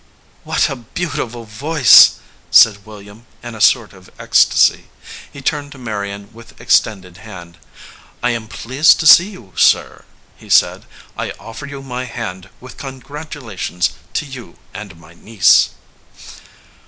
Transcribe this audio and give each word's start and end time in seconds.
"What 0.43 0.67
a 0.67 0.75
beautiful 0.77 1.43
voice," 1.43 2.13
said 2.49 2.87
William, 2.87 3.27
in 3.43 3.53
a 3.53 3.61
sort 3.61 3.93
of 3.93 4.09
ecstasy. 4.17 4.85
He 5.31 5.43
turned 5.43 5.71
to 5.73 5.77
Marion 5.77 6.33
with 6.33 6.59
ex 6.59 6.79
tended 6.79 7.17
hand. 7.17 7.59
"I 8.23 8.31
am 8.31 8.47
pleased 8.47 8.99
to 9.01 9.05
see 9.05 9.29
you, 9.29 9.53
sir," 9.55 10.03
he 10.35 10.49
said. 10.49 10.87
"I 11.15 11.33
offer 11.39 11.67
you 11.67 11.83
my 11.83 12.05
hand, 12.05 12.49
with 12.59 12.77
congratulations 12.77 13.91
to 14.15 14.25
you 14.25 14.57
and 14.73 14.99
my 14.99 15.13
niece." 15.13 15.69